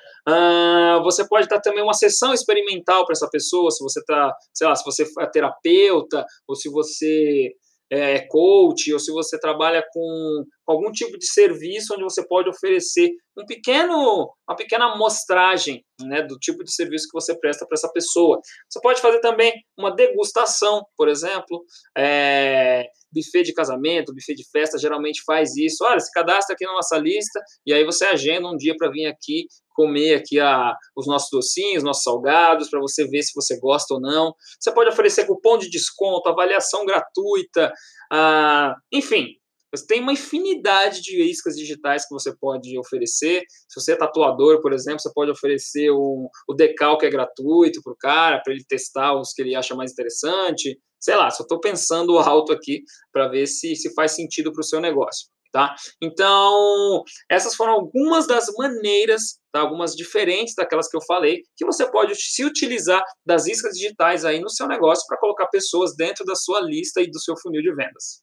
Você 1.04 1.28
pode 1.28 1.48
dar 1.48 1.60
também 1.60 1.84
uma 1.84 1.96
sessão 1.96 2.32
experimental 2.34 3.06
para 3.06 3.14
essa 3.14 3.28
pessoa, 3.28 3.72
se 3.72 3.84
você 3.84 4.00
está, 4.00 4.32
sei 4.54 4.68
lá, 4.68 4.76
se 4.76 4.86
você 4.86 5.04
é 5.20 5.26
terapeuta 5.26 6.24
ou 6.48 6.56
se 6.56 6.70
você 6.70 7.52
é, 7.92 8.20
coach 8.28 8.92
ou 8.92 9.00
se 9.00 9.12
você 9.12 9.40
trabalha 9.40 9.84
com 9.94 10.44
algum 10.68 10.92
tipo 10.92 11.18
de 11.18 11.28
serviço 11.28 11.94
onde 11.94 12.04
você 12.04 12.26
pode 12.28 12.50
oferecer 12.50 13.12
um 13.38 13.46
pequeno, 13.46 14.32
uma 14.48 14.56
pequena 14.56 14.94
amostragem 14.94 15.84
né, 16.02 16.22
do 16.24 16.38
tipo 16.40 16.64
de 16.64 16.74
serviço 16.74 17.08
que 17.08 17.20
você 17.20 17.38
presta 17.38 17.66
para 17.68 17.76
essa 17.76 17.92
pessoa. 17.92 18.40
Você 18.70 18.80
pode 18.82 19.02
fazer 19.02 19.20
também 19.20 19.54
uma 19.78 19.94
degustação, 19.94 20.84
por 20.98 21.08
exemplo, 21.08 21.64
é, 21.98 22.88
buffet 23.16 23.44
de 23.44 23.54
casamento, 23.54 24.14
buffet 24.14 24.36
de 24.36 24.44
festa, 24.52 24.78
geralmente 24.78 25.24
faz 25.26 25.56
isso. 25.56 25.84
Olha, 25.84 26.00
se 26.00 26.12
cadastra 26.12 26.54
aqui 26.54 26.66
na 26.66 26.74
nossa 26.74 26.98
lista 26.98 27.40
e 27.66 27.74
aí 27.74 27.86
você 27.86 28.06
agenda 28.06 28.48
um 28.48 28.58
dia 28.58 28.76
para 28.78 28.92
vir 28.92 29.06
aqui 29.06 29.48
comer 29.76 30.16
aqui 30.16 30.40
a, 30.40 30.74
os 30.96 31.06
nossos 31.06 31.30
docinhos, 31.30 31.84
nossos 31.84 32.04
salgados, 32.04 32.70
para 32.70 32.80
você 32.80 33.06
ver 33.08 33.22
se 33.24 33.34
você 33.36 33.60
gosta 33.60 33.94
ou 33.94 34.00
não. 34.00 34.34
Você 34.60 34.74
pode 34.74 34.90
oferecer 34.90 35.26
cupom 35.26 35.58
de 35.58 35.70
desconto, 35.70 36.30
avaliação 36.30 36.86
gratuita, 36.86 37.72
ah, 38.12 38.74
enfim, 38.92 39.28
você 39.76 39.86
tem 39.86 40.02
uma 40.02 40.14
infinidade 40.14 41.02
de 41.02 41.22
iscas 41.22 41.56
digitais 41.56 42.08
que 42.08 42.14
você 42.14 42.36
pode 42.36 42.78
oferecer. 42.78 43.44
Se 43.70 43.80
você 43.80 43.94
é 43.94 43.96
tatuador, 43.96 44.62
por 44.62 44.74
exemplo, 44.74 45.00
você 45.00 45.12
pode 45.14 45.32
oferecer 45.32 45.92
um, 45.92 46.28
o 46.48 46.54
decal 46.54 46.98
que 46.98 47.06
é 47.06 47.10
gratuito 47.10 47.82
para 47.84 47.94
o 47.94 47.98
cara, 47.98 48.42
para 48.44 48.54
ele 48.54 48.64
testar 48.68 49.20
os 49.20 49.34
que 49.34 49.42
ele 49.42 49.56
acha 49.56 49.76
mais 49.76 49.92
interessante. 49.92 50.80
Sei 51.00 51.16
lá, 51.16 51.30
só 51.30 51.44
estou 51.44 51.60
pensando 51.60 52.18
alto 52.18 52.52
aqui 52.52 52.82
para 53.12 53.28
ver 53.28 53.48
se, 53.48 53.76
se 53.76 53.94
faz 53.94 54.14
sentido 54.14 54.52
para 54.52 54.62
o 54.62 54.66
seu 54.66 54.80
negócio. 54.80 55.28
Tá? 55.52 55.74
Então, 56.02 57.02
essas 57.32 57.56
foram 57.56 57.72
algumas 57.72 58.28
das 58.28 58.48
maneiras, 58.58 59.40
tá? 59.54 59.62
algumas 59.62 59.96
diferentes 59.96 60.54
daquelas 60.54 60.90
que 60.90 60.98
eu 60.98 61.02
falei, 61.08 61.44
que 61.56 61.66
você 61.66 61.90
pode 61.90 62.14
se 62.16 62.44
utilizar 62.44 63.02
das 63.26 63.48
iscas 63.48 63.78
digitais 63.78 64.26
aí 64.26 64.42
no 64.42 64.50
seu 64.50 64.68
negócio 64.68 65.06
para 65.08 65.18
colocar 65.18 65.48
pessoas 65.48 65.96
dentro 65.96 66.26
da 66.26 66.36
sua 66.36 66.60
lista 66.60 67.02
e 67.02 67.10
do 67.10 67.22
seu 67.22 67.38
funil 67.38 67.62
de 67.62 67.74
vendas. 67.74 68.22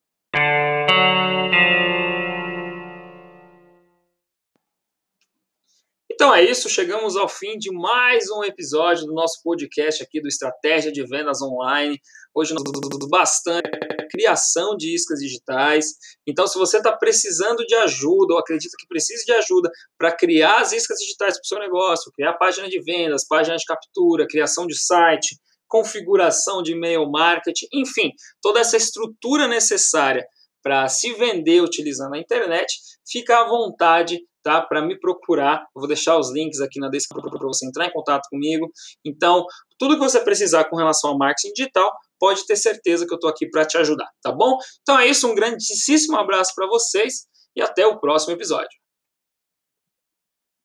Então 6.22 6.32
é 6.32 6.44
isso, 6.44 6.68
chegamos 6.68 7.16
ao 7.16 7.28
fim 7.28 7.58
de 7.58 7.72
mais 7.72 8.30
um 8.30 8.44
episódio 8.44 9.06
do 9.06 9.12
nosso 9.12 9.42
podcast 9.42 10.04
aqui 10.04 10.20
do 10.20 10.28
Estratégia 10.28 10.92
de 10.92 11.04
Vendas 11.04 11.42
Online. 11.42 12.00
Hoje 12.32 12.54
nós 12.54 12.62
bastante 13.10 13.68
criação 14.08 14.76
de 14.76 14.94
iscas 14.94 15.18
digitais. 15.18 15.86
Então, 16.24 16.46
se 16.46 16.56
você 16.56 16.76
está 16.76 16.92
precisando 16.92 17.66
de 17.66 17.74
ajuda 17.74 18.34
ou 18.34 18.38
acredita 18.38 18.76
que 18.78 18.86
precisa 18.86 19.24
de 19.24 19.32
ajuda 19.32 19.68
para 19.98 20.14
criar 20.14 20.60
as 20.60 20.72
iscas 20.72 21.00
digitais 21.00 21.34
para 21.34 21.42
o 21.42 21.46
seu 21.48 21.58
negócio, 21.58 22.12
criar 22.12 22.34
página 22.34 22.68
de 22.68 22.80
vendas, 22.80 23.26
página 23.26 23.56
de 23.56 23.64
captura, 23.64 24.24
criação 24.24 24.64
de 24.64 24.78
site, 24.78 25.36
configuração 25.66 26.62
de 26.62 26.70
e-mail 26.70 27.10
marketing, 27.10 27.66
enfim, 27.74 28.12
toda 28.40 28.60
essa 28.60 28.76
estrutura 28.76 29.48
necessária 29.48 30.24
para 30.62 30.88
se 30.88 31.12
vender 31.14 31.60
utilizando 31.60 32.14
a 32.14 32.18
internet, 32.18 32.74
fica 33.06 33.40
à 33.40 33.48
vontade 33.48 34.20
tá? 34.42 34.60
Para 34.60 34.82
me 34.82 34.98
procurar, 34.98 35.60
eu 35.74 35.80
vou 35.80 35.86
deixar 35.86 36.18
os 36.18 36.32
links 36.32 36.60
aqui 36.60 36.80
na 36.80 36.88
descrição 36.88 37.30
para 37.30 37.46
você 37.46 37.66
entrar 37.66 37.86
em 37.86 37.92
contato 37.92 38.28
comigo. 38.28 38.70
Então, 39.04 39.44
tudo 39.78 39.94
que 39.94 40.00
você 40.00 40.20
precisar 40.20 40.64
com 40.64 40.76
relação 40.76 41.10
ao 41.10 41.18
marketing 41.18 41.52
digital, 41.54 41.90
pode 42.18 42.46
ter 42.46 42.56
certeza 42.56 43.06
que 43.06 43.12
eu 43.12 43.16
estou 43.16 43.30
aqui 43.30 43.48
para 43.48 43.64
te 43.64 43.76
ajudar, 43.78 44.08
tá 44.22 44.30
bom? 44.30 44.56
Então 44.82 44.98
é 44.98 45.08
isso, 45.08 45.28
um 45.28 45.34
grandíssimo 45.34 46.16
abraço 46.16 46.52
para 46.54 46.68
vocês 46.68 47.26
e 47.56 47.62
até 47.62 47.86
o 47.86 47.98
próximo 47.98 48.32
episódio. 48.32 48.81